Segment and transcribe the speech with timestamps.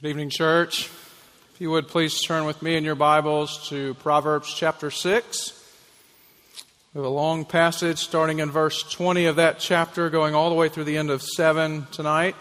[0.00, 0.88] Good evening, church.
[1.54, 5.74] If you would please turn with me in your Bibles to Proverbs chapter 6.
[6.94, 10.54] We have a long passage starting in verse 20 of that chapter, going all the
[10.54, 12.36] way through the end of 7 tonight.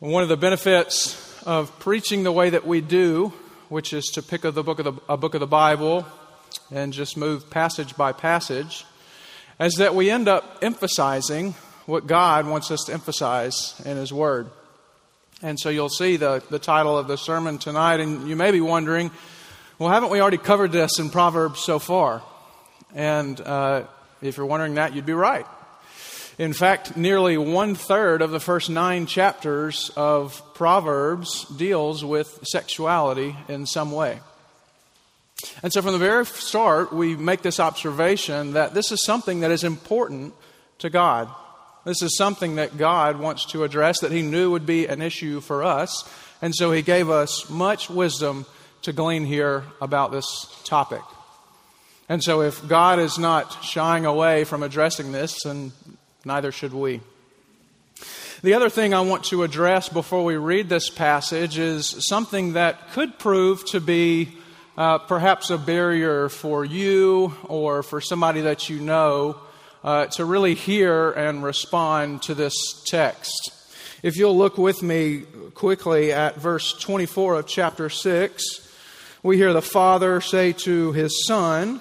[0.00, 3.32] One of the benefits of preaching the way that we do,
[3.68, 6.04] which is to pick the book of the, a book of the Bible
[6.72, 8.84] and just move passage by passage,
[9.60, 11.54] is that we end up emphasizing
[11.86, 14.50] what God wants us to emphasize in His Word.
[15.40, 18.60] And so you'll see the, the title of the sermon tonight, and you may be
[18.60, 19.12] wondering,
[19.78, 22.22] well, haven't we already covered this in Proverbs so far?
[22.92, 23.84] And uh,
[24.20, 25.46] if you're wondering that, you'd be right.
[26.38, 33.36] In fact, nearly one third of the first nine chapters of Proverbs deals with sexuality
[33.48, 34.18] in some way.
[35.62, 39.52] And so from the very start, we make this observation that this is something that
[39.52, 40.34] is important
[40.78, 41.28] to God.
[41.88, 45.40] This is something that God wants to address that He knew would be an issue
[45.40, 46.06] for us.
[46.42, 48.44] And so He gave us much wisdom
[48.82, 50.26] to glean here about this
[50.64, 51.00] topic.
[52.06, 55.72] And so if God is not shying away from addressing this, then
[56.26, 57.00] neither should we.
[58.42, 62.90] The other thing I want to address before we read this passage is something that
[62.90, 64.36] could prove to be
[64.76, 69.40] uh, perhaps a barrier for you or for somebody that you know
[69.82, 72.54] uh, to really hear and respond to this
[72.86, 73.52] text.
[74.02, 75.22] If you'll look with me
[75.54, 78.42] quickly at verse 24 of chapter 6,
[79.22, 81.80] we hear the Father say to his Son,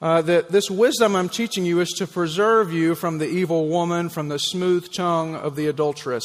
[0.00, 4.08] uh, that this wisdom I'm teaching you is to preserve you from the evil woman,
[4.08, 6.24] from the smooth tongue of the adulteress.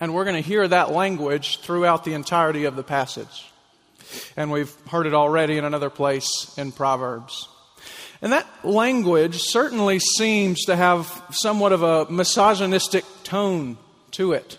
[0.00, 3.50] And we're going to hear that language throughout the entirety of the passage.
[4.36, 7.48] And we've heard it already in another place in Proverbs.
[8.20, 13.76] And that language certainly seems to have somewhat of a misogynistic tone
[14.12, 14.58] to it.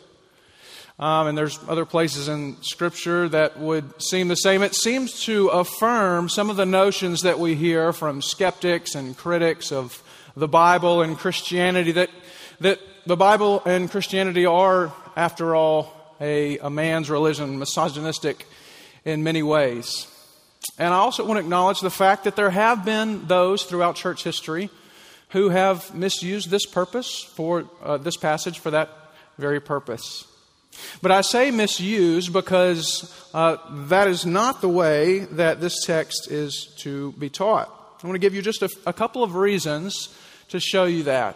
[0.97, 4.61] Um, and there's other places in Scripture that would seem the same.
[4.63, 9.71] It seems to affirm some of the notions that we hear from skeptics and critics
[9.71, 10.03] of
[10.35, 12.09] the Bible and Christianity that,
[12.59, 18.45] that the Bible and Christianity are, after all, a, a man's religion, misogynistic
[19.05, 20.07] in many ways.
[20.79, 24.23] And I also want to acknowledge the fact that there have been those throughout church
[24.23, 24.69] history
[25.29, 28.89] who have misused this purpose for uh, this passage for that
[29.37, 30.25] very purpose.
[31.01, 33.57] But I say misuse because uh,
[33.87, 37.67] that is not the way that this text is to be taught.
[38.01, 40.15] I want to give you just a, a couple of reasons
[40.49, 41.35] to show you that.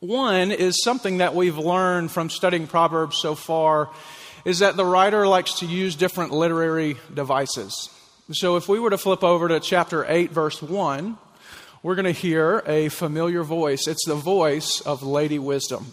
[0.00, 3.88] One is something that we've learned from studying Proverbs so far
[4.44, 7.88] is that the writer likes to use different literary devices.
[8.32, 11.18] So if we were to flip over to chapter 8, verse 1,
[11.82, 13.86] we're going to hear a familiar voice.
[13.86, 15.92] It's the voice of Lady Wisdom.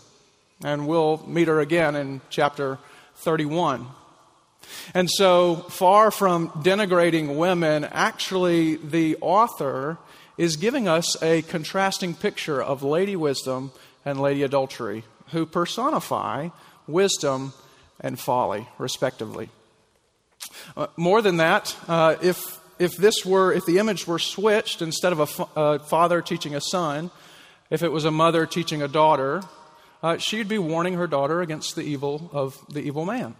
[0.63, 2.79] And we'll meet her again in chapter
[3.15, 3.85] 31.
[4.93, 9.97] And so, far from denigrating women, actually, the author
[10.37, 13.73] is giving us a contrasting picture of Lady Wisdom
[14.05, 16.47] and Lady Adultery, who personify
[16.87, 17.51] wisdom
[17.99, 19.49] and folly, respectively.
[20.75, 25.13] Uh, more than that, uh, if, if this were, if the image were switched instead
[25.13, 25.19] of
[25.55, 27.11] a, father teaching a son,
[27.69, 29.41] if it was a mother teaching a daughter,
[30.03, 33.35] uh, she'd be warning her daughter against the evil of the evil man.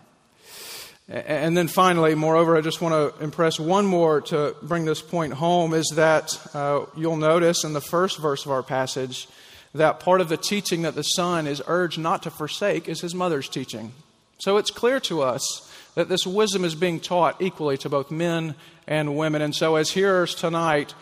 [1.09, 5.33] And then finally, moreover, I just want to impress one more to bring this point
[5.33, 9.27] home is that uh, you'll notice in the first verse of our passage
[9.73, 13.13] that part of the teaching that the son is urged not to forsake is his
[13.13, 13.91] mother's teaching.
[14.37, 18.55] So it's clear to us that this wisdom is being taught equally to both men
[18.87, 19.41] and women.
[19.41, 20.93] And so, as hearers tonight,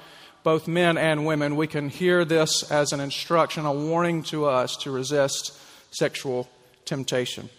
[0.43, 4.75] both men and women, we can hear this as an instruction, a warning to us
[4.77, 5.57] to resist
[5.91, 6.49] sexual
[6.85, 7.49] temptation.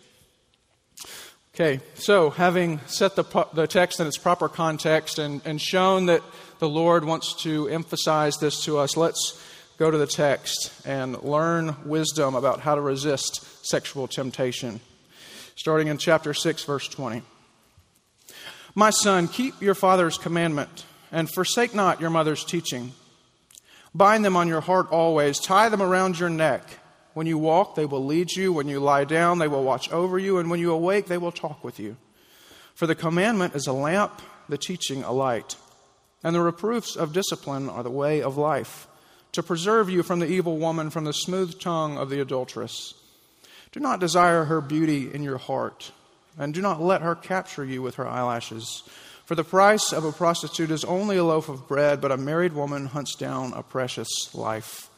[1.54, 6.22] Okay, so having set the, the text in its proper context and, and shown that
[6.58, 9.44] the Lord wants to emphasize this to us, let's
[9.76, 14.80] go to the text and learn wisdom about how to resist sexual temptation
[15.60, 17.20] starting in chapter 6, verse 20.
[18.74, 22.92] My son, keep your father's commandment and forsake not your mother's teaching.
[23.94, 26.62] Bind them on your heart always, tie them around your neck.
[27.12, 28.54] When you walk, they will lead you.
[28.54, 30.38] When you lie down, they will watch over you.
[30.38, 31.98] And when you awake, they will talk with you.
[32.74, 35.56] For the commandment is a lamp, the teaching a light.
[36.24, 38.86] And the reproofs of discipline are the way of life,
[39.32, 42.94] to preserve you from the evil woman, from the smooth tongue of the adulteress.
[43.72, 45.92] Do not desire her beauty in your heart,
[46.36, 48.82] and do not let her capture you with her eyelashes.
[49.26, 52.52] For the price of a prostitute is only a loaf of bread, but a married
[52.52, 54.90] woman hunts down a precious life.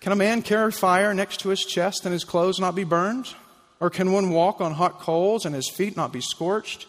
[0.00, 3.34] Can a man carry fire next to his chest and his clothes not be burned?
[3.78, 6.86] Or can one walk on hot coals and his feet not be scorched?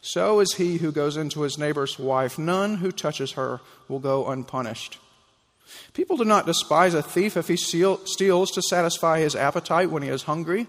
[0.00, 2.38] So is he who goes into his neighbor's wife.
[2.38, 4.98] None who touches her will go unpunished.
[5.92, 10.08] People do not despise a thief if he steals to satisfy his appetite when he
[10.08, 10.66] is hungry,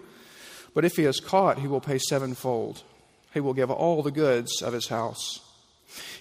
[0.73, 2.83] but if he is caught, he will pay sevenfold.
[3.33, 5.39] He will give all the goods of his house.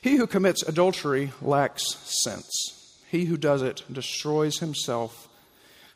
[0.00, 1.84] He who commits adultery lacks
[2.24, 3.00] sense.
[3.10, 5.28] He who does it destroys himself.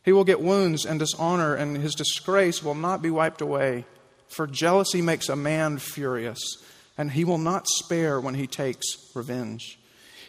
[0.05, 3.85] He will get wounds and dishonor, and his disgrace will not be wiped away.
[4.29, 6.39] For jealousy makes a man furious,
[6.97, 9.78] and he will not spare when he takes revenge.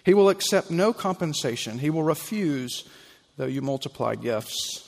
[0.10, 1.78] He will accept no compensation.
[1.78, 2.84] He will refuse,
[3.38, 4.84] though you multiply gifts.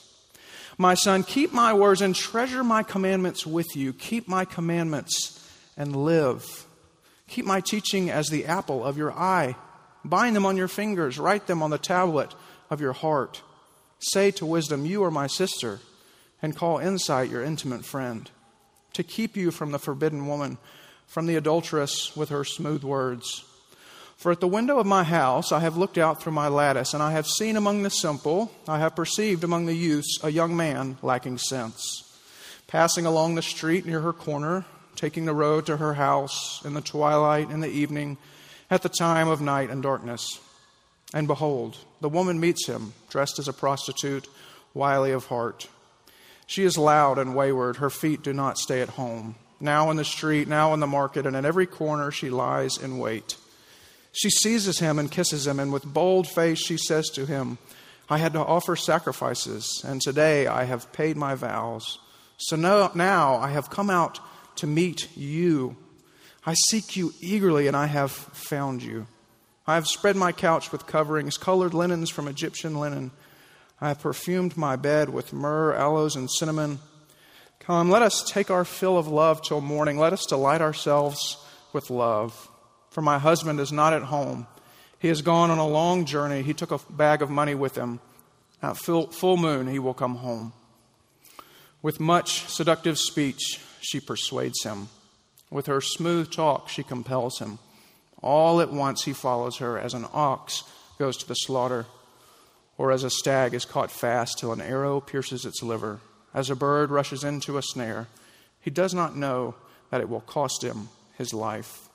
[0.76, 3.92] My son, keep my words and treasure my commandments with you.
[3.92, 6.66] Keep my commandments and live.
[7.28, 9.54] Keep my teaching as the apple of your eye.
[10.04, 12.34] Bind them on your fingers, write them on the tablet
[12.68, 13.42] of your heart.
[14.00, 15.78] Say to wisdom, You are my sister,
[16.42, 18.28] and call insight your intimate friend,
[18.94, 20.58] to keep you from the forbidden woman,
[21.06, 23.44] from the adulteress with her smooth words.
[24.22, 27.02] For at the window of my house I have looked out through my lattice, and
[27.02, 30.96] I have seen among the simple, I have perceived among the youths a young man
[31.02, 32.04] lacking sense.
[32.68, 34.64] Passing along the street near her corner,
[34.94, 38.16] taking the road to her house in the twilight in the evening,
[38.70, 40.38] at the time of night and darkness.
[41.12, 44.28] And behold, the woman meets him, dressed as a prostitute,
[44.72, 45.66] wily of heart.
[46.46, 47.78] She is loud and wayward.
[47.78, 49.34] Her feet do not stay at home.
[49.58, 52.98] Now in the street, now in the market, and in every corner she lies in
[52.98, 53.36] wait.
[54.12, 57.58] She seizes him and kisses him, and with bold face she says to him,
[58.10, 61.98] I had to offer sacrifices, and today I have paid my vows.
[62.36, 64.20] So now I have come out
[64.56, 65.76] to meet you.
[66.44, 69.06] I seek you eagerly, and I have found you.
[69.66, 73.12] I have spread my couch with coverings, colored linens from Egyptian linen.
[73.80, 76.80] I have perfumed my bed with myrrh, aloes, and cinnamon.
[77.60, 79.98] Come, let us take our fill of love till morning.
[79.98, 81.36] Let us delight ourselves
[81.72, 82.48] with love.
[82.92, 84.46] For my husband is not at home.
[84.98, 86.42] He has gone on a long journey.
[86.42, 88.00] He took a bag of money with him.
[88.62, 90.52] At full, full moon, he will come home.
[91.80, 94.88] With much seductive speech, she persuades him.
[95.50, 97.58] With her smooth talk, she compels him.
[98.22, 100.62] All at once he follows her as an ox
[100.98, 101.86] goes to the slaughter,
[102.76, 106.00] or as a stag is caught fast till an arrow pierces its liver,
[106.32, 108.06] as a bird rushes into a snare.
[108.60, 109.54] He does not know
[109.90, 111.88] that it will cost him his life.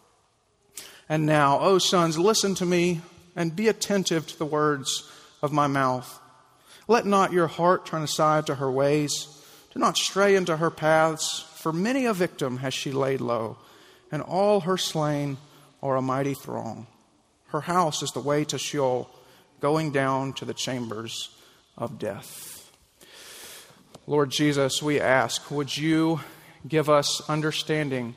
[1.09, 3.01] And now, O sons, listen to me
[3.35, 5.09] and be attentive to the words
[5.41, 6.19] of my mouth.
[6.87, 9.27] Let not your heart turn aside to her ways.
[9.73, 13.57] Do not stray into her paths, for many a victim has she laid low,
[14.11, 15.37] and all her slain
[15.83, 16.87] are a mighty throng.
[17.47, 19.09] Her house is the way to Sheol,
[19.59, 21.29] going down to the chambers
[21.77, 22.71] of death.
[24.05, 26.21] Lord Jesus, we ask, would you
[26.67, 28.15] give us understanding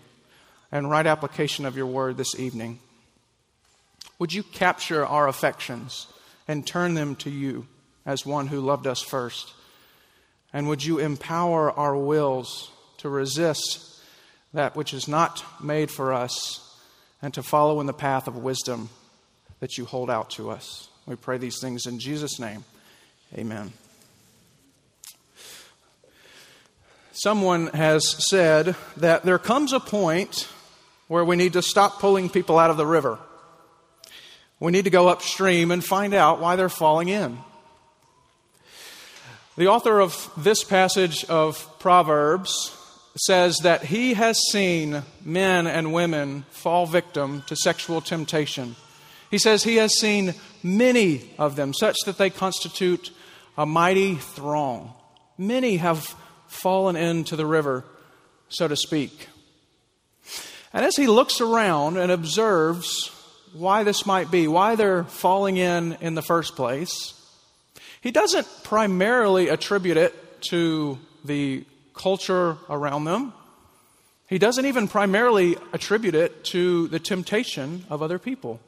[0.73, 2.79] and right application of your word this evening?
[4.19, 6.07] Would you capture our affections
[6.47, 7.67] and turn them to you
[8.05, 9.53] as one who loved us first?
[10.53, 13.91] And would you empower our wills to resist
[14.53, 16.77] that which is not made for us
[17.23, 18.89] and to follow in the path of wisdom
[19.61, 20.89] that you hold out to us.
[21.07, 22.65] We pray these things in Jesus' name.
[23.35, 23.73] Amen.
[27.13, 30.49] Someone has said that there comes a point
[31.11, 33.19] where we need to stop pulling people out of the river.
[34.61, 37.37] We need to go upstream and find out why they're falling in.
[39.57, 42.77] The author of this passage of Proverbs
[43.27, 48.77] says that he has seen men and women fall victim to sexual temptation.
[49.33, 53.11] He says he has seen many of them, such that they constitute
[53.59, 54.93] a mighty throng.
[55.37, 56.15] Many have
[56.47, 57.85] fallen into the river,
[58.49, 59.27] so to speak.
[60.73, 63.11] And as he looks around and observes
[63.53, 67.15] why this might be, why they're falling in in the first place,
[68.01, 73.33] he doesn't primarily attribute it to the culture around them.
[74.29, 78.61] He doesn't even primarily attribute it to the temptation of other people.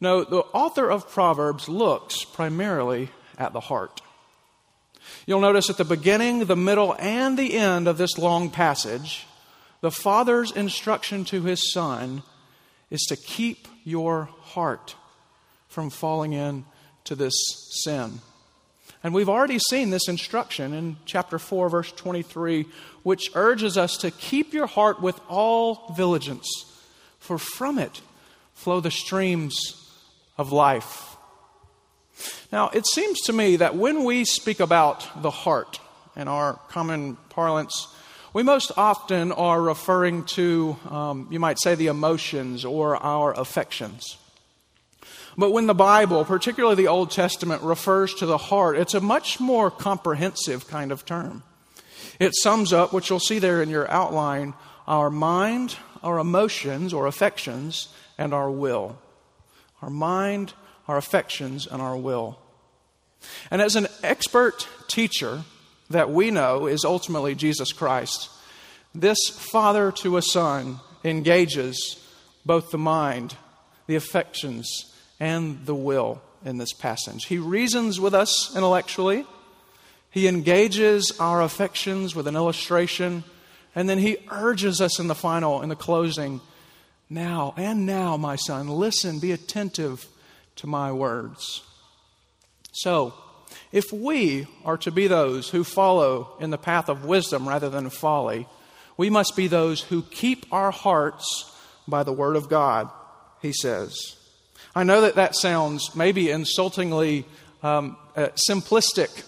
[0.00, 4.00] No, the author of Proverbs looks primarily at the heart.
[5.26, 9.26] You'll notice at the beginning, the middle, and the end of this long passage,
[9.84, 12.22] the father's instruction to his son
[12.90, 14.96] is to keep your heart
[15.68, 17.34] from falling into this
[17.84, 18.20] sin.
[19.02, 22.64] And we've already seen this instruction in chapter 4, verse 23,
[23.02, 26.48] which urges us to keep your heart with all diligence,
[27.18, 28.00] for from it
[28.54, 29.54] flow the streams
[30.38, 31.14] of life.
[32.50, 35.78] Now, it seems to me that when we speak about the heart
[36.16, 37.88] in our common parlance,
[38.34, 44.16] we most often are referring to, um, you might say, the emotions or our affections.
[45.38, 49.38] But when the Bible, particularly the Old Testament, refers to the heart, it's a much
[49.38, 51.44] more comprehensive kind of term.
[52.18, 54.54] It sums up, which you'll see there in your outline,
[54.88, 57.88] our mind, our emotions or affections,
[58.18, 58.98] and our will.
[59.80, 60.54] Our mind,
[60.88, 62.38] our affections, and our will.
[63.50, 65.44] And as an expert teacher
[65.90, 68.30] that we know is ultimately Jesus Christ,
[68.94, 72.00] this father to a son engages
[72.46, 73.36] both the mind,
[73.86, 77.26] the affections, and the will in this passage.
[77.26, 79.26] He reasons with us intellectually,
[80.10, 83.24] he engages our affections with an illustration,
[83.74, 86.40] and then he urges us in the final, in the closing,
[87.10, 90.06] now and now, my son, listen, be attentive
[90.56, 91.62] to my words.
[92.72, 93.14] So,
[93.74, 97.90] if we are to be those who follow in the path of wisdom rather than
[97.90, 98.46] folly,
[98.96, 101.52] we must be those who keep our hearts
[101.88, 102.88] by the word of God,
[103.42, 104.14] he says.
[104.76, 107.26] I know that that sounds maybe insultingly
[107.64, 109.24] um, uh, simplistic,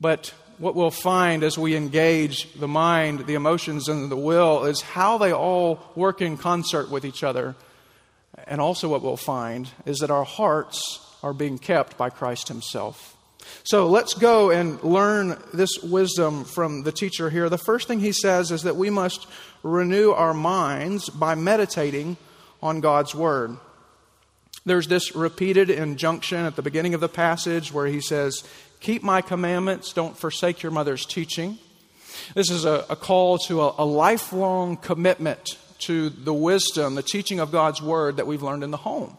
[0.00, 4.82] but what we'll find as we engage the mind, the emotions, and the will is
[4.82, 7.56] how they all work in concert with each other.
[8.46, 13.16] And also, what we'll find is that our hearts are being kept by Christ Himself.
[13.64, 17.48] So let's go and learn this wisdom from the teacher here.
[17.48, 19.26] The first thing he says is that we must
[19.62, 22.16] renew our minds by meditating
[22.62, 23.56] on God's Word.
[24.66, 28.44] There's this repeated injunction at the beginning of the passage where he says,
[28.80, 31.58] Keep my commandments, don't forsake your mother's teaching.
[32.34, 37.40] This is a, a call to a, a lifelong commitment to the wisdom, the teaching
[37.40, 39.16] of God's word that we've learned in the home.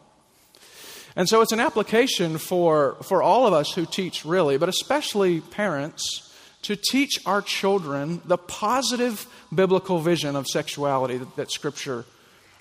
[1.15, 5.41] And so it's an application for, for all of us who teach, really, but especially
[5.41, 6.31] parents,
[6.63, 12.05] to teach our children the positive biblical vision of sexuality that, that Scripture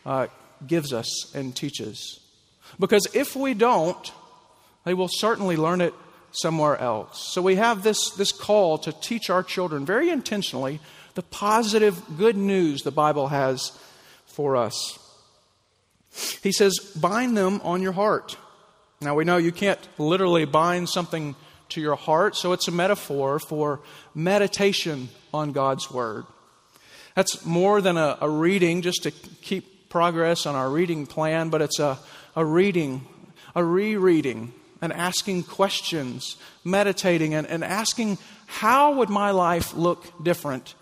[0.05, 0.27] uh,
[0.67, 2.19] gives us and teaches.
[2.79, 4.13] Because if we don't,
[4.85, 5.95] they will certainly learn it
[6.33, 7.33] somewhere else.
[7.33, 10.81] So we have this, this call to teach our children very intentionally
[11.15, 13.73] the positive good news the Bible has
[14.27, 14.99] for us.
[16.43, 18.37] He says, bind them on your heart.
[19.01, 21.37] Now we know you can't literally bind something
[21.71, 23.81] to your heart, so it's a metaphor for
[24.15, 26.25] meditation on God's Word.
[27.15, 31.63] That's more than a, a reading just to keep progress on our reading plan, but
[31.63, 31.99] it's a,
[32.37, 33.07] a reading,
[33.55, 34.53] a rereading,
[34.83, 40.75] and asking questions, meditating, and, and asking, how would my life look different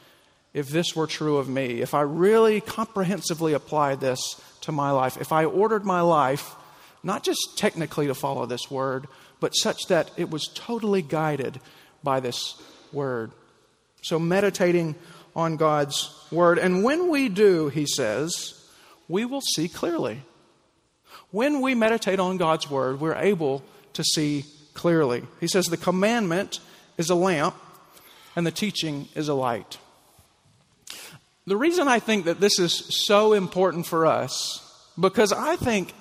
[0.55, 1.81] if this were true of me?
[1.81, 6.55] If I really comprehensively applied this to my life, if I ordered my life
[7.03, 9.07] not just technically to follow this word,
[9.41, 11.61] but such that it was totally guided
[12.03, 12.61] by this
[12.93, 13.31] word.
[14.03, 14.97] So, meditating
[15.35, 16.59] on God's word.
[16.59, 18.55] And when we do, he says,
[19.09, 20.23] we will see clearly.
[21.31, 23.63] When we meditate on God's word, we're able
[23.95, 25.25] to see clearly.
[25.41, 26.61] He says the commandment
[26.97, 27.55] is a lamp
[28.35, 29.79] and the teaching is a light.
[31.49, 32.75] The reason I think that this is
[33.07, 34.63] so important for us,
[35.01, 35.95] because I think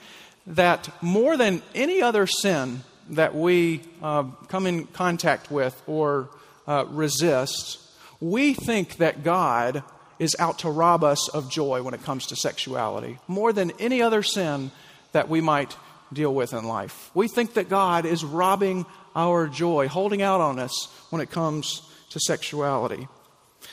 [0.46, 6.28] that more than any other sin that we uh, come in contact with or
[6.68, 7.80] uh, resist,
[8.20, 9.84] we think that God
[10.20, 13.18] is out to rob us of joy when it comes to sexuality.
[13.30, 14.72] More than any other sin
[15.14, 15.78] that we might
[16.12, 17.10] deal with in life.
[17.14, 18.86] We think that God is robbing
[19.16, 23.08] our joy, holding out on us when it comes to sexuality.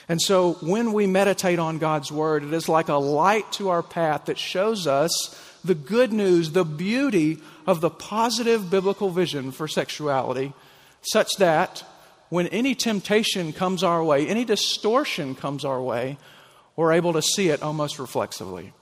[0.09, 3.83] And so when we meditate on God's Word, it is like a light to our
[3.83, 5.13] path that shows us
[5.65, 10.53] the good news, the beauty of the positive biblical vision for sexuality,
[11.01, 11.85] such that
[12.29, 16.19] when any temptation comes our way, any distortion comes our way,
[16.77, 18.73] we're able to see it almost reflexively.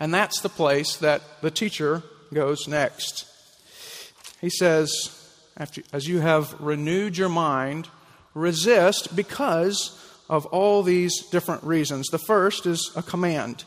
[0.00, 3.24] And that's the place that the teacher goes next.
[4.40, 4.90] He says,
[5.92, 7.88] as you have renewed your mind,
[8.38, 12.08] resist because of all these different reasons.
[12.08, 13.64] The first is a command.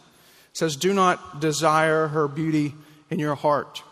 [0.52, 2.74] It says, Do not desire her beauty
[3.10, 3.84] in your heart.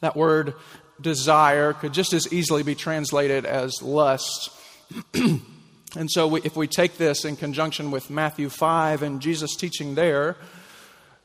[0.00, 0.54] That word
[1.00, 4.50] desire could just as easily be translated as lust.
[5.14, 9.94] and so, we, if we take this in conjunction with Matthew 5 and Jesus' teaching
[9.94, 10.36] there,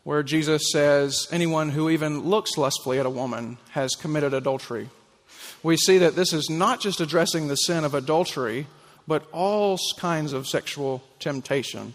[0.04, 4.90] where Jesus says, Anyone who even looks lustfully at a woman has committed adultery.
[5.64, 8.68] We see that this is not just addressing the sin of adultery,
[9.08, 11.94] but all kinds of sexual temptation.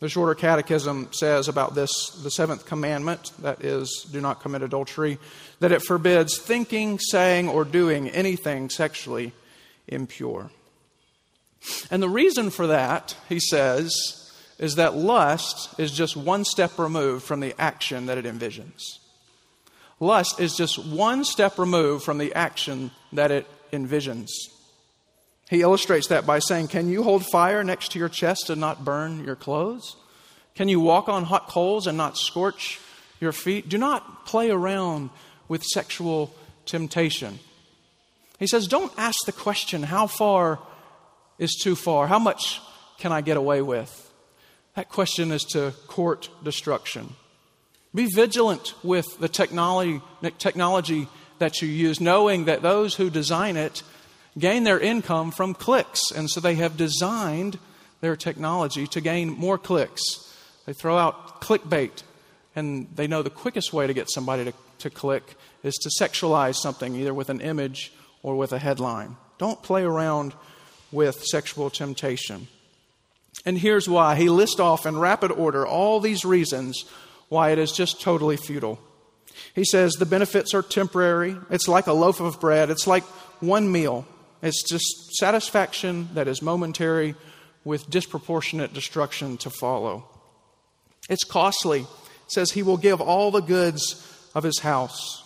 [0.00, 1.90] The Shorter Catechism says about this,
[2.22, 5.18] the seventh commandment, that is, do not commit adultery,
[5.60, 9.32] that it forbids thinking, saying, or doing anything sexually
[9.88, 10.50] impure.
[11.90, 17.24] And the reason for that, he says, is that lust is just one step removed
[17.24, 18.98] from the action that it envisions.
[20.04, 24.28] Lust is just one step removed from the action that it envisions.
[25.48, 28.84] He illustrates that by saying, Can you hold fire next to your chest and not
[28.84, 29.96] burn your clothes?
[30.54, 32.80] Can you walk on hot coals and not scorch
[33.18, 33.68] your feet?
[33.68, 35.10] Do not play around
[35.48, 36.34] with sexual
[36.66, 37.38] temptation.
[38.38, 40.60] He says, Don't ask the question, How far
[41.38, 42.06] is too far?
[42.06, 42.60] How much
[42.98, 44.12] can I get away with?
[44.76, 47.14] That question is to court destruction.
[47.94, 50.00] Be vigilant with the technology,
[50.38, 51.08] technology
[51.38, 53.82] that you use, knowing that those who design it
[54.36, 56.10] gain their income from clicks.
[56.10, 57.58] And so they have designed
[58.00, 60.02] their technology to gain more clicks.
[60.66, 62.02] They throw out clickbait,
[62.56, 66.56] and they know the quickest way to get somebody to, to click is to sexualize
[66.56, 69.16] something, either with an image or with a headline.
[69.38, 70.34] Don't play around
[70.90, 72.48] with sexual temptation.
[73.44, 74.16] And here's why.
[74.16, 76.84] He lists off in rapid order all these reasons
[77.34, 78.78] why it is just totally futile.
[79.56, 81.36] He says the benefits are temporary.
[81.50, 82.70] It's like a loaf of bread.
[82.70, 83.02] It's like
[83.40, 84.06] one meal.
[84.40, 87.16] It's just satisfaction that is momentary
[87.64, 90.08] with disproportionate destruction to follow.
[91.10, 91.80] It's costly.
[91.80, 91.88] It
[92.28, 93.82] says he will give all the goods
[94.32, 95.24] of his house.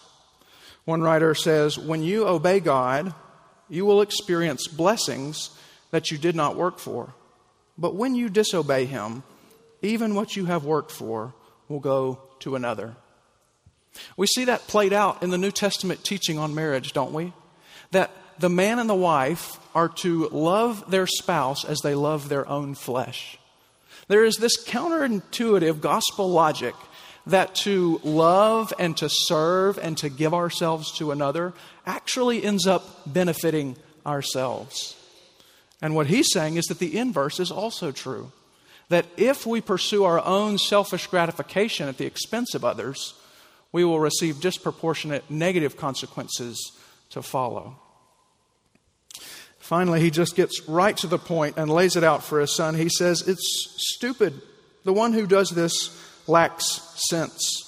[0.87, 3.13] One writer says, When you obey God,
[3.69, 5.51] you will experience blessings
[5.91, 7.13] that you did not work for.
[7.77, 9.25] But when you disobey him,
[9.83, 11.35] even what you have worked for
[11.69, 12.97] will go to another.
[14.17, 17.33] We see that played out in the New Testament teaching on marriage, don't we?
[17.91, 22.49] That the man and the wife are to love their spouse as they love their
[22.49, 23.39] own flesh.
[24.07, 26.75] There is this counterintuitive gospel logic
[27.27, 31.53] that to love and to serve and to give ourselves to another
[31.85, 34.97] actually ends up benefiting ourselves.
[35.83, 38.33] And what he's saying is that the inverse is also true.
[38.89, 43.15] That if we pursue our own selfish gratification at the expense of others,
[43.71, 46.73] we will receive disproportionate negative consequences
[47.11, 47.77] to follow.
[49.59, 52.75] Finally, he just gets right to the point and lays it out for his son.
[52.75, 54.41] He says, It's stupid.
[54.85, 55.73] The one who does this
[56.27, 57.65] lacks sense.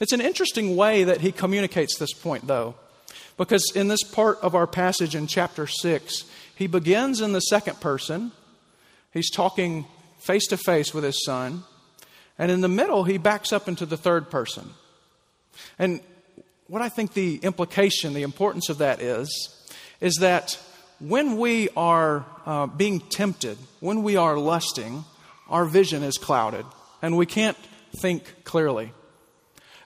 [0.00, 2.74] It's an interesting way that he communicates this point, though,
[3.36, 7.80] because in this part of our passage in chapter 6, he begins in the second
[7.80, 8.32] person.
[9.12, 9.86] He's talking
[10.24, 11.64] face to face with his son.
[12.38, 14.70] And in the middle, he backs up into the third person.
[15.78, 16.00] And
[16.66, 19.28] what I think the implication, the importance of that is,
[20.00, 20.58] is that
[20.98, 25.04] when we are uh, being tempted, when we are lusting,
[25.48, 26.64] our vision is clouded
[27.02, 27.58] and we can't
[27.96, 28.92] think clearly.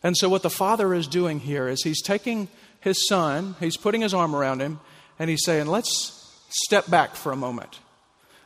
[0.02, 2.48] And so, what the father is doing here is he's taking
[2.80, 4.78] his son, he's putting his arm around him,
[5.18, 6.12] and he's saying, Let's
[6.48, 7.80] step back for a moment.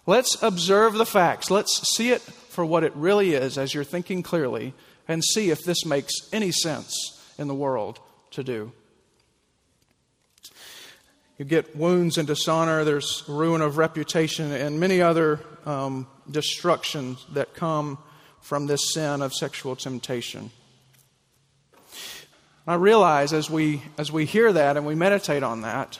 [0.06, 1.50] Let's observe the facts.
[1.50, 4.74] Let's see it for what it really is as you're thinking clearly
[5.06, 8.00] and see if this makes any sense in the world
[8.32, 8.72] to do.
[11.38, 17.54] You get wounds and dishonor, there's ruin of reputation, and many other um, destructions that
[17.54, 17.98] come
[18.42, 20.50] from this sin of sexual temptation.
[22.66, 25.98] I realize as we, as we hear that and we meditate on that,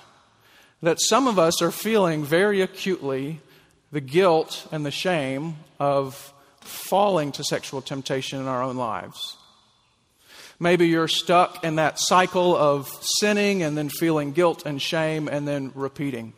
[0.83, 3.41] that some of us are feeling very acutely
[3.93, 9.37] the guilt and the shame of falling to sexual temptation in our own lives.
[10.59, 15.49] Maybe you're stuck in that cycle of sinning and then feeling guilt and shame and
[15.49, 16.35] then repeating.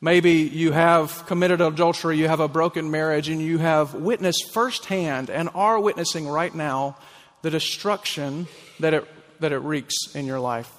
[0.00, 5.30] Maybe you have committed adultery, you have a broken marriage, and you have witnessed firsthand
[5.30, 6.98] and are witnessing right now
[7.42, 8.48] the destruction
[8.80, 9.08] that it,
[9.40, 10.70] that it wreaks in your life.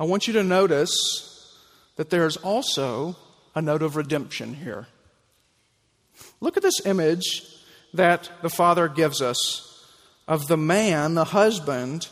[0.00, 1.35] I want you to notice
[1.96, 3.16] that there's also
[3.54, 4.86] a note of redemption here.
[6.40, 7.42] Look at this image
[7.94, 9.84] that the Father gives us
[10.28, 12.08] of the man, the husband,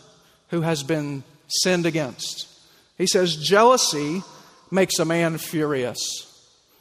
[0.48, 2.48] who has been sinned against.
[2.96, 4.22] He says, Jealousy
[4.70, 5.98] makes a man furious.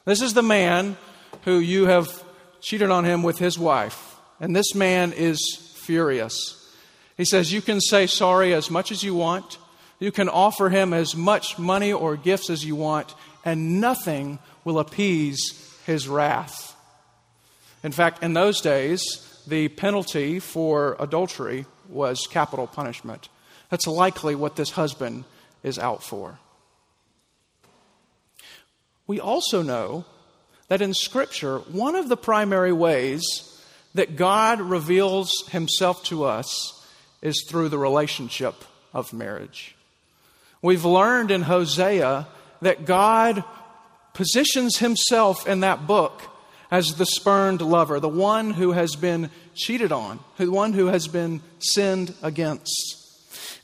[0.05, 0.97] This is the man
[1.43, 2.23] who you have
[2.61, 5.39] cheated on him with his wife, and this man is
[5.75, 6.59] furious.
[7.17, 9.57] He says, You can say sorry as much as you want.
[10.03, 14.77] You can offer him as much money or gifts as you want, and nothing will
[14.79, 16.75] appease his wrath.
[17.85, 19.01] In fact, in those days,
[19.47, 23.29] the penalty for adultery was capital punishment.
[23.69, 25.23] That's likely what this husband
[25.63, 26.37] is out for.
[29.07, 30.03] We also know
[30.67, 33.57] that in Scripture, one of the primary ways
[33.93, 36.85] that God reveals himself to us
[37.21, 39.77] is through the relationship of marriage.
[40.63, 42.25] We've learned in Hosea
[42.61, 43.43] that God
[44.13, 46.21] positions himself in that book
[46.71, 51.07] as the spurned lover, the one who has been cheated on, the one who has
[51.07, 52.95] been sinned against.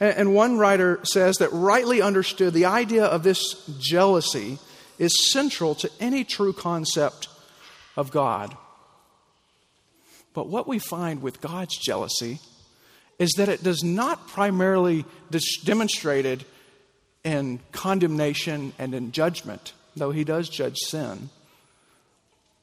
[0.01, 4.59] And one writer says that rightly understood, the idea of this jealousy
[4.97, 7.29] is central to any true concept
[7.95, 8.55] of God.
[10.33, 12.39] But what we find with God's jealousy
[13.17, 15.05] is that it does not primarily
[15.63, 16.45] demonstrated
[17.23, 21.29] in condemnation and in judgment, though he does judge sin,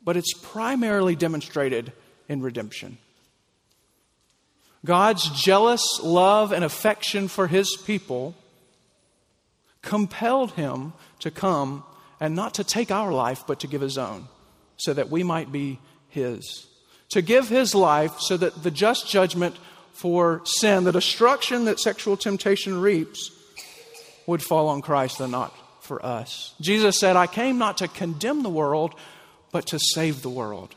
[0.03, 1.93] but it's primarily demonstrated
[2.29, 2.99] in redemption.
[4.85, 8.35] God's jealous love and affection for his people
[9.83, 11.83] compelled him to come
[12.21, 14.29] and not to take our life, but to give his own,
[14.77, 16.67] so that we might be his.
[17.11, 19.57] To give his life so that the just judgment
[19.93, 23.31] for sin, the destruction that sexual temptation reaps,
[24.27, 26.55] would fall on Christ and not for us.
[26.61, 28.95] Jesus said, I came not to condemn the world,
[29.53, 30.75] but to save the world.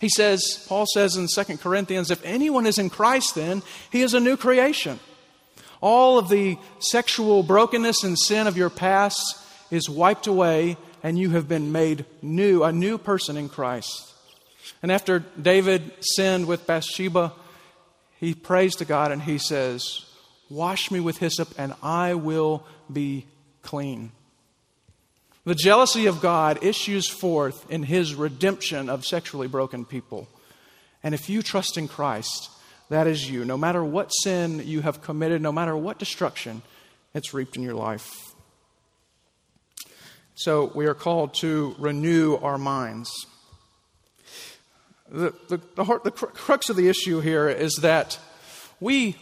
[0.00, 4.14] He says, Paul says in 2 Corinthians, if anyone is in Christ, then he is
[4.14, 4.98] a new creation.
[5.82, 9.20] All of the sexual brokenness and sin of your past
[9.70, 14.14] is wiped away, and you have been made new, a new person in Christ.
[14.82, 17.32] And after David sinned with Bathsheba,
[18.18, 20.04] he prays to God and he says,
[20.50, 23.24] Wash me with hyssop, and I will be
[23.62, 24.10] clean.
[25.44, 30.28] The jealousy of God issues forth in his redemption of sexually broken people.
[31.02, 32.50] And if you trust in Christ,
[32.90, 33.44] that is you.
[33.44, 36.62] No matter what sin you have committed, no matter what destruction,
[37.14, 38.34] it's reaped in your life.
[40.34, 43.10] So we are called to renew our minds.
[45.08, 48.18] The, the, the, heart, the crux of the issue here is that
[48.80, 49.16] we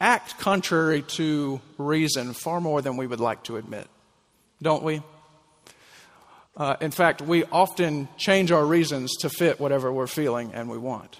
[0.00, 3.86] act contrary to reason far more than we would like to admit,
[4.60, 5.02] don't we?
[6.56, 10.78] Uh, in fact, we often change our reasons to fit whatever we're feeling and we
[10.78, 11.18] want.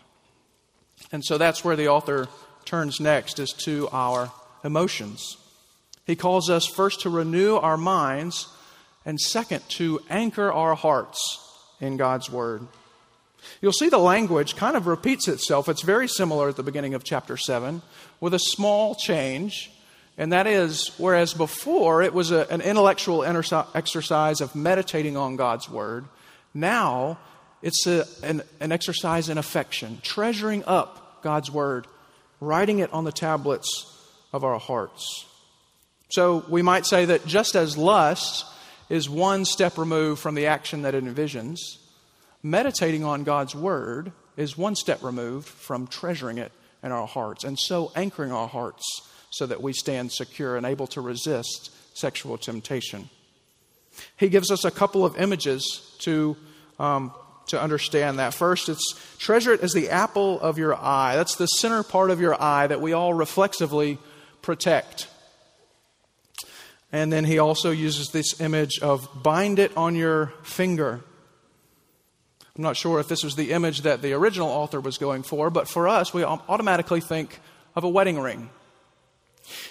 [1.10, 2.28] And so that's where the author
[2.64, 4.30] turns next is to our
[4.62, 5.36] emotions.
[6.06, 8.48] He calls us first to renew our minds
[9.04, 11.40] and second to anchor our hearts
[11.80, 12.66] in God's word.
[13.60, 15.68] You'll see the language kind of repeats itself.
[15.68, 17.82] It's very similar at the beginning of chapter 7
[18.20, 19.70] with a small change
[20.16, 25.68] and that is, whereas before it was a, an intellectual exercise of meditating on God's
[25.68, 26.04] Word,
[26.52, 27.18] now
[27.62, 31.88] it's a, an, an exercise in affection, treasuring up God's Word,
[32.40, 33.90] writing it on the tablets
[34.32, 35.26] of our hearts.
[36.10, 38.46] So we might say that just as lust
[38.88, 41.58] is one step removed from the action that it envisions,
[42.44, 46.52] meditating on God's Word is one step removed from treasuring it
[46.82, 48.84] in our hearts, and so anchoring our hearts
[49.30, 53.08] so that we stand secure and able to resist sexual temptation.
[54.16, 56.36] He gives us a couple of images to,
[56.78, 57.12] um,
[57.46, 58.34] to understand that.
[58.34, 61.16] First, it's treasure it as the apple of your eye.
[61.16, 63.98] That's the center part of your eye that we all reflexively
[64.42, 65.08] protect.
[66.92, 71.00] And then he also uses this image of bind it on your finger.
[72.56, 75.50] I'm not sure if this was the image that the original author was going for,
[75.50, 77.40] but for us, we automatically think
[77.74, 78.48] of a wedding ring.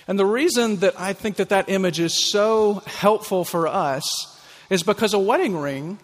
[0.06, 4.04] And the reason that I think that that image is so helpful for us
[4.69, 5.98] is because a wedding ring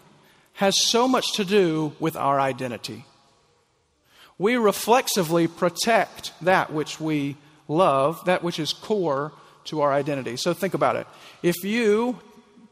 [0.54, 3.06] has so much to do with our identity.
[4.38, 7.36] We reflexively protect that which we
[7.68, 9.34] love, that which is core
[9.66, 10.38] to our identity.
[10.38, 11.08] So think about it.
[11.44, 12.20] If you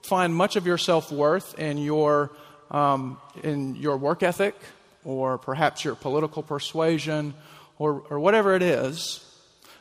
[0.02, 2.32] find much of your self worth in your
[2.72, 4.56] um, in your work ethic,
[5.04, 7.34] or perhaps your political persuasion,
[7.80, 9.24] or, or whatever it is,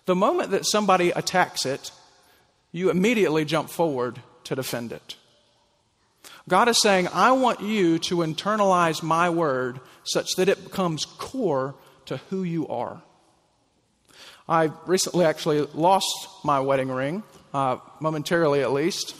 [0.04, 1.90] the moment that somebody attacks it,
[2.72, 5.16] you immediately jump forward to defend it.
[6.48, 11.74] God is saying, I want you to internalize my word such that it becomes core
[12.04, 13.02] to who you are.
[14.48, 16.06] I recently actually lost
[16.44, 19.16] my wedding ring, uh, momentarily at least.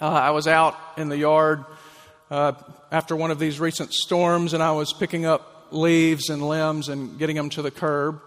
[0.00, 1.64] Uh, I was out in the yard
[2.30, 2.52] uh,
[2.92, 7.18] after one of these recent storms, and I was picking up leaves and limbs and
[7.18, 8.20] getting them to the curb.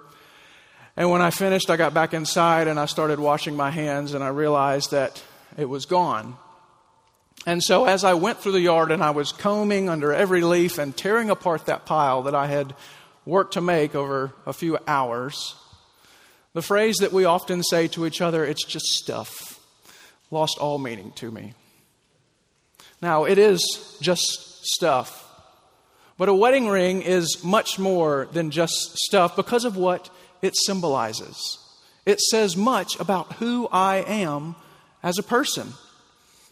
[0.95, 4.23] And when I finished, I got back inside and I started washing my hands and
[4.23, 5.23] I realized that
[5.57, 6.37] it was gone.
[7.45, 10.77] And so as I went through the yard and I was combing under every leaf
[10.77, 12.75] and tearing apart that pile that I had
[13.25, 15.55] worked to make over a few hours,
[16.53, 19.59] the phrase that we often say to each other, it's just stuff,
[20.29, 21.53] lost all meaning to me.
[23.03, 25.29] Now, it is just stuff.
[26.17, 30.09] But a wedding ring is much more than just stuff because of what
[30.41, 31.59] it symbolizes.
[32.05, 34.55] It says much about who I am
[35.03, 35.73] as a person.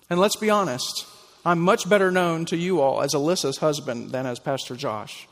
[0.10, 1.06] And let's be honest,
[1.46, 5.30] I'm much better known to you all as Alyssa's husband than as Pastor Josh.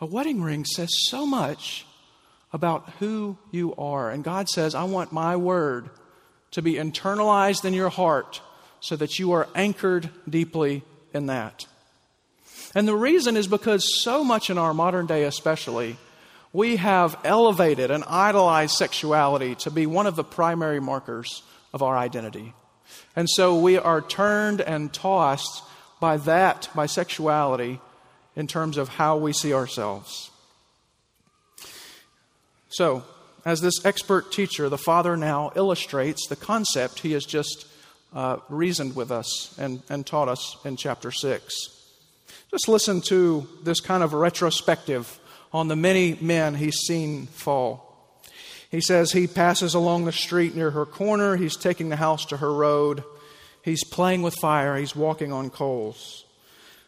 [0.00, 1.84] A wedding ring says so much
[2.52, 4.08] about who you are.
[4.08, 5.90] And God says, I want my word
[6.52, 8.40] to be internalized in your heart
[8.80, 11.66] so that you are anchored deeply in that.
[12.74, 15.96] And the reason is because so much in our modern day, especially,
[16.52, 21.96] we have elevated and idolized sexuality to be one of the primary markers of our
[21.96, 22.54] identity.
[23.16, 25.62] And so we are turned and tossed
[26.00, 27.80] by that, by sexuality,
[28.36, 30.30] in terms of how we see ourselves.
[32.68, 33.04] So,
[33.44, 37.66] as this expert teacher, the Father now illustrates the concept he has just
[38.12, 41.54] uh, reasoned with us and, and taught us in chapter 6.
[42.50, 45.18] Just listen to this kind of retrospective
[45.52, 47.84] on the many men he's seen fall.
[48.70, 51.36] He says he passes along the street near her corner.
[51.36, 53.02] He's taking the house to her road.
[53.62, 54.76] He's playing with fire.
[54.76, 56.24] He's walking on coals.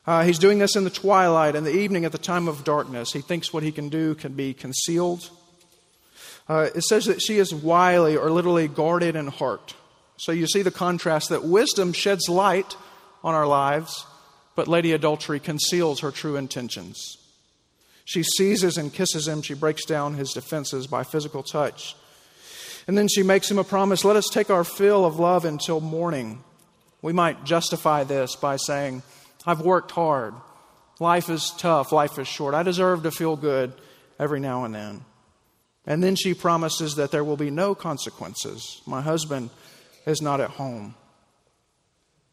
[0.07, 3.13] Uh, he's doing this in the twilight, in the evening, at the time of darkness.
[3.13, 5.31] He thinks what he can do can be concealed.
[6.49, 9.75] Uh, it says that she is wily or literally guarded in heart.
[10.21, 12.77] So you see the contrast that wisdom sheds light
[13.25, 14.05] on our lives,
[14.55, 17.17] but Lady Adultery conceals her true intentions.
[18.05, 19.41] She seizes and kisses him.
[19.41, 21.97] She breaks down his defenses by physical touch.
[22.87, 25.81] And then she makes him a promise let us take our fill of love until
[25.81, 26.45] morning.
[27.01, 29.03] We might justify this by saying,
[29.47, 30.35] I've worked hard.
[30.99, 31.93] Life is tough.
[31.93, 32.53] Life is short.
[32.53, 33.73] I deserve to feel good
[34.19, 35.01] every now and then.
[35.87, 38.83] And then she promises that there will be no consequences.
[38.87, 39.49] My husband
[40.07, 40.95] is not at home.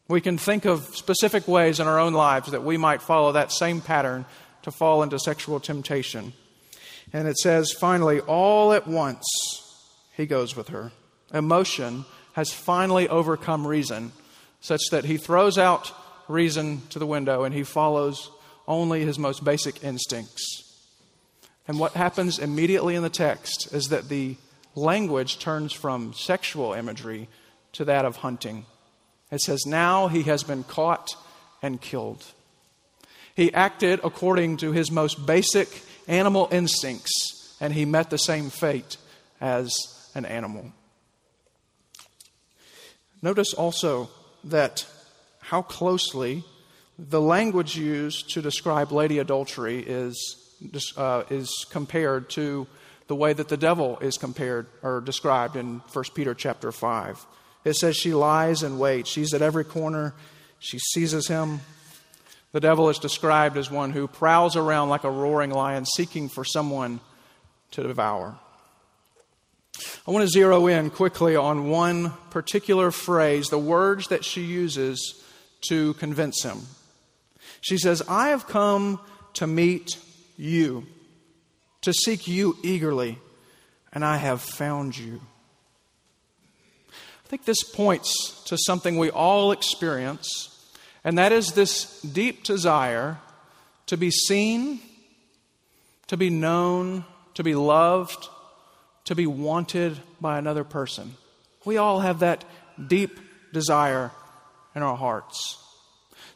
[0.08, 3.52] We can think of specific ways in our own lives that we might follow that
[3.52, 4.24] same pattern
[4.62, 6.32] to fall into sexual temptation.
[7.12, 9.26] And it says, finally, all at once,
[10.16, 10.92] he goes with her.
[11.32, 14.12] Emotion has finally overcome reason,
[14.60, 15.92] such that he throws out
[16.28, 18.30] reason to the window and he follows
[18.66, 20.64] only his most basic instincts.
[21.66, 24.36] And what happens immediately in the text is that the
[24.74, 27.28] language turns from sexual imagery
[27.78, 28.66] to that of hunting.
[29.30, 31.14] It says, Now he has been caught
[31.62, 32.24] and killed.
[33.36, 35.68] He acted according to his most basic
[36.08, 38.96] animal instincts, and he met the same fate
[39.40, 39.70] as
[40.16, 40.72] an animal.
[43.22, 44.10] Notice also
[44.42, 44.84] that
[45.38, 46.42] how closely
[46.98, 50.36] the language used to describe lady adultery is,
[50.96, 52.66] uh, is compared to
[53.06, 57.24] the way that the devil is compared or described in 1 Peter chapter 5.
[57.64, 59.06] It says she lies in wait.
[59.06, 60.14] She's at every corner.
[60.58, 61.60] She seizes him.
[62.52, 66.44] The devil is described as one who prowls around like a roaring lion seeking for
[66.44, 67.00] someone
[67.72, 68.38] to devour.
[70.06, 75.22] I want to zero in quickly on one particular phrase, the words that she uses
[75.68, 76.60] to convince him.
[77.60, 79.00] She says, I have come
[79.34, 79.98] to meet
[80.36, 80.86] you,
[81.82, 83.18] to seek you eagerly,
[83.92, 85.20] and I have found you.
[87.28, 90.48] I think this points to something we all experience
[91.04, 93.18] and that is this deep desire
[93.84, 94.80] to be seen,
[96.06, 98.28] to be known, to be loved,
[99.04, 101.16] to be wanted by another person.
[101.66, 102.46] We all have that
[102.86, 103.20] deep
[103.52, 104.10] desire
[104.74, 105.62] in our hearts.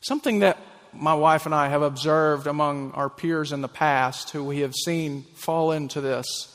[0.02, 0.59] Something that
[0.92, 4.74] my wife and I have observed among our peers in the past who we have
[4.74, 6.52] seen fall into this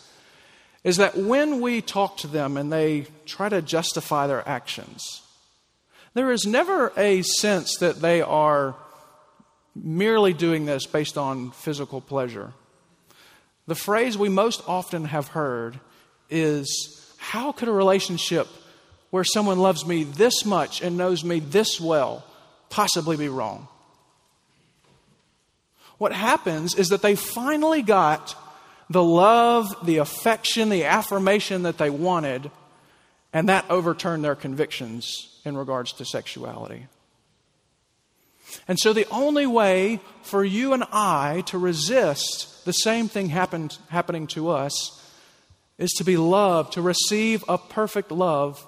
[0.88, 5.21] is that when we talk to them and they try to justify their actions,
[6.13, 8.73] there is never a sense that they are
[9.76, 12.54] merely doing this based on physical pleasure.
[13.67, 15.78] The phrase we most often have heard
[16.30, 18.47] is How could a relationship
[19.10, 22.23] where someone loves me this much and knows me this well
[22.69, 23.67] possibly be wrong?
[25.97, 28.36] What happens is that they finally got
[28.89, 32.50] the love, the affection, the affirmation that they wanted,
[33.34, 36.88] and that overturned their convictions in regards to sexuality.
[38.67, 43.78] And so, the only way for you and I to resist the same thing happened,
[43.89, 45.04] happening to us
[45.78, 48.65] is to be loved, to receive a perfect love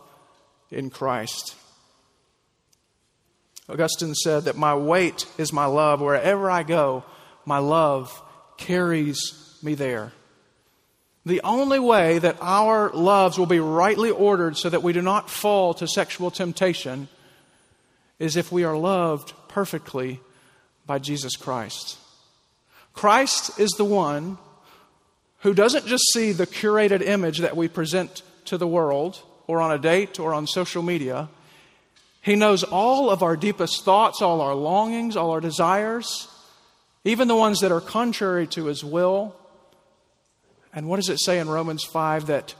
[0.70, 1.56] in Christ.
[3.70, 6.02] Augustine said that my weight is my love.
[6.02, 7.04] Wherever I go,
[7.46, 8.22] my love
[8.58, 10.12] carries me there.
[11.26, 15.30] The only way that our loves will be rightly ordered so that we do not
[15.30, 17.08] fall to sexual temptation
[18.20, 20.20] is if we are loved perfectly
[20.86, 21.98] by Jesus Christ.
[22.94, 24.38] Christ is the one
[25.40, 29.72] who doesn't just see the curated image that we present to the world or on
[29.72, 31.30] a date or on social media.
[32.22, 36.28] He knows all of our deepest thoughts, all our longings, all our desires,
[37.06, 39.36] even the ones that are contrary to His will.
[40.74, 42.56] And what does it say in Romans 5 that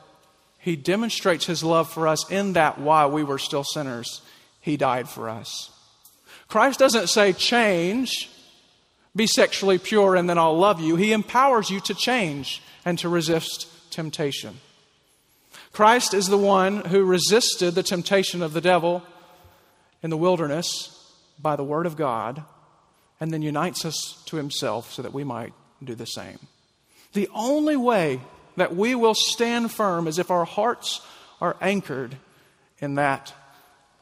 [0.58, 4.22] He demonstrates His love for us in that while we were still sinners,
[4.60, 5.72] He died for us?
[6.48, 8.30] Christ doesn't say change,
[9.16, 10.96] be sexually pure, and then I'll love you.
[10.96, 14.60] He empowers you to change and to resist temptation.
[15.72, 19.04] Christ is the one who resisted the temptation of the devil
[20.02, 20.96] in the wilderness
[21.40, 22.44] by the Word of God
[23.20, 26.40] and then unites us to Himself so that we might do the same.
[27.14, 28.22] The only way
[28.56, 31.02] that we will stand firm is if our hearts
[31.42, 32.16] are anchored
[32.80, 33.34] in that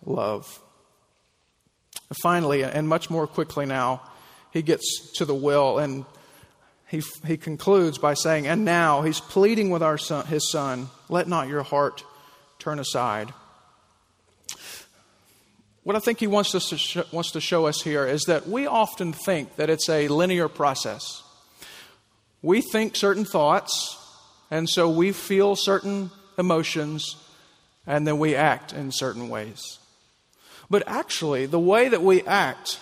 [0.05, 0.59] love.
[2.21, 4.01] Finally, and much more quickly now,
[4.51, 6.05] he gets to the will and
[6.87, 11.27] he, he concludes by saying, And now he's pleading with our son, his son, let
[11.27, 12.03] not your heart
[12.59, 13.33] turn aside.
[15.83, 18.47] What I think he wants, us to sh- wants to show us here is that
[18.47, 21.23] we often think that it's a linear process.
[22.47, 23.97] We think certain thoughts,
[24.49, 27.17] and so we feel certain emotions,
[27.85, 29.79] and then we act in certain ways.
[30.69, 32.79] But actually, the way that we act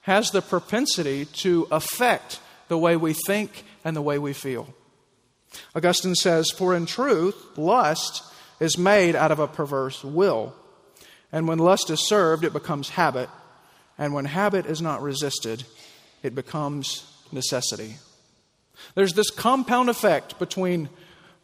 [0.00, 4.74] has the propensity to affect the way we think and the way we feel.
[5.76, 8.24] Augustine says, For in truth, lust
[8.58, 10.52] is made out of a perverse will.
[11.30, 13.30] And when lust is served, it becomes habit.
[13.98, 15.62] And when habit is not resisted,
[16.24, 17.98] it becomes necessity.
[18.94, 20.88] There's this compound effect between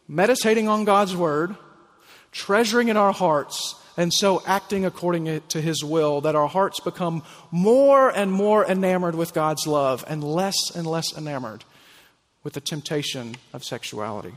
[0.07, 1.55] meditating on God's word,
[2.31, 7.23] treasuring in our hearts, and so acting according to his will that our hearts become
[7.51, 11.63] more and more enamored with God's love and less and less enamored
[12.43, 14.33] with the temptation of sexuality.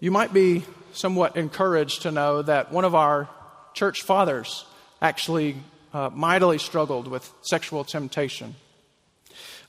[0.00, 3.28] You might be somewhat encouraged to know that one of our
[3.74, 4.64] church fathers
[5.02, 5.56] actually
[5.92, 8.54] uh, mightily struggled with sexual temptation.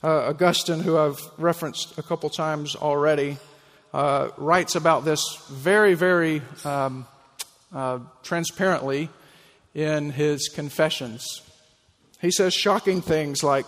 [0.02, 3.36] Uh, Augustine, who I've referenced a couple times already,
[3.92, 7.06] uh, writes about this very, very um,
[7.70, 9.10] uh, transparently
[9.74, 11.42] in his confessions.
[12.20, 13.66] He says shocking things like,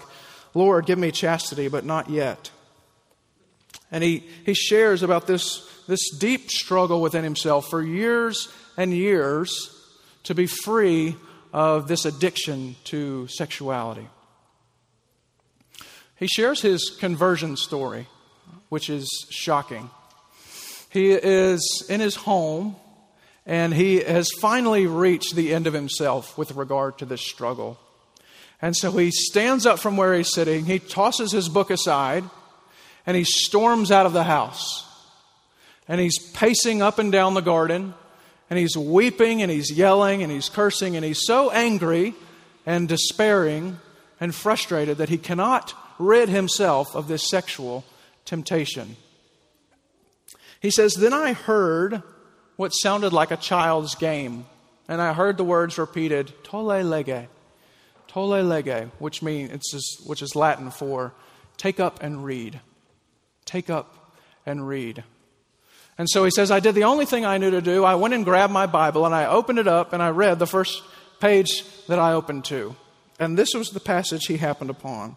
[0.55, 2.51] Lord, give me chastity, but not yet.
[3.90, 9.71] And he, he shares about this, this deep struggle within himself for years and years
[10.25, 11.14] to be free
[11.53, 14.09] of this addiction to sexuality.
[16.22, 18.06] He shares his conversion story,
[18.68, 19.90] which is shocking.
[20.88, 22.76] He is in his home
[23.44, 27.76] and he has finally reached the end of himself with regard to this struggle.
[28.61, 32.22] And so he stands up from where he's sitting, he tosses his book aside,
[33.04, 34.87] and he storms out of the house.
[35.88, 37.94] And he's pacing up and down the garden,
[38.48, 42.14] and he's weeping, and he's yelling, and he's cursing, and he's so angry
[42.64, 43.80] and despairing
[44.20, 47.85] and frustrated that he cannot rid himself of this sexual
[48.25, 48.97] temptation.
[50.61, 52.03] He says, Then I heard
[52.57, 54.47] what sounded like a child's game,
[54.88, 57.29] and I heard the words repeated, Tolle lege,
[58.09, 61.15] tolle lege, which means which is Latin for
[61.57, 62.61] take up and read.
[63.45, 65.05] Take up and read.
[65.99, 67.85] And so he says, I did the only thing I knew to do.
[67.85, 70.47] I went and grabbed my Bible and I opened it up and I read the
[70.47, 70.83] first
[71.21, 72.75] page that I opened to.
[73.19, 75.17] And this was the passage he happened upon.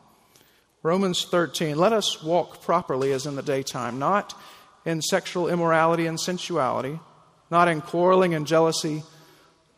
[0.86, 1.80] Romans 13.
[1.80, 4.40] Let us walk properly as in the daytime, not
[4.86, 7.00] in sexual immorality and sensuality,
[7.50, 9.02] not in quarreling and jealousy,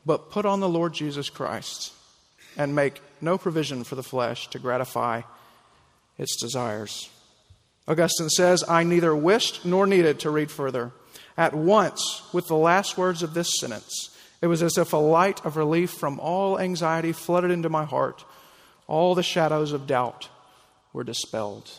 [0.06, 1.94] but put on the Lord Jesus Christ
[2.58, 5.22] and make no provision for the flesh to gratify
[6.18, 7.10] its desires.
[7.88, 10.92] Augustine says, I neither wished nor needed to read further.
[11.38, 15.46] At once, with the last words of this sentence, it was as if a light
[15.46, 18.26] of relief from all anxiety flooded into my heart.
[18.88, 20.28] All the shadows of doubt
[20.98, 21.70] were dispelled.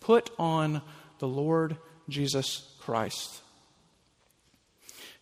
[0.00, 0.80] Put on
[1.18, 1.76] the Lord
[2.08, 3.42] Jesus Christ.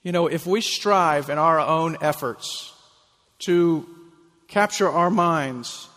[0.04, 2.72] You know, if we strive in our own efforts
[3.40, 3.84] to
[4.46, 5.88] capture our minds,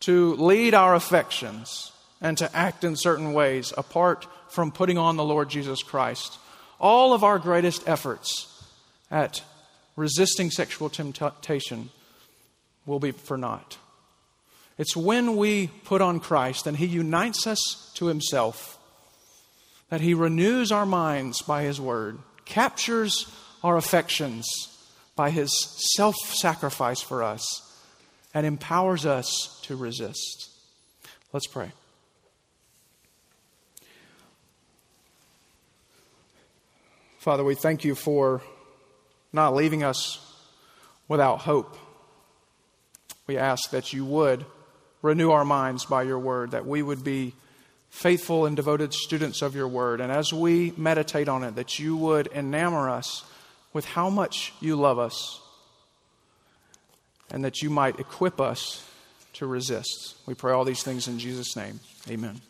[0.00, 1.90] to lead our affections,
[2.20, 6.36] and to act in certain ways apart from putting on the Lord Jesus Christ,
[6.78, 8.62] all of our greatest efforts
[9.10, 9.42] at
[9.96, 11.88] resisting sexual temptation
[12.84, 13.78] will be for naught.
[14.76, 18.78] It's when we put on Christ and He unites us to Himself,
[19.88, 24.46] that He renews our minds by His Word, captures our affections
[25.14, 25.50] by His
[25.94, 27.44] self sacrifice for us,
[28.32, 30.50] and empowers us to resist.
[31.32, 31.70] Let's pray.
[37.18, 38.42] Father, we thank you for
[39.32, 40.18] not leaving us
[41.08, 41.76] without hope.
[43.26, 44.44] We ask that you would
[45.04, 47.34] renew our minds by your word, that we would be
[47.90, 50.00] faithful and devoted students of your word.
[50.00, 53.22] And as we meditate on it, that you would enamor us
[53.74, 55.42] with how much you love us
[57.30, 58.88] and that you might equip us
[59.34, 60.16] to resist.
[60.24, 61.80] We pray all these things in Jesus' name.
[62.08, 62.40] Amen.